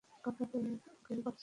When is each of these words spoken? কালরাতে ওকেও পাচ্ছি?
কালরাতে 0.23 0.57
ওকেও 0.93 1.21
পাচ্ছি? 1.25 1.39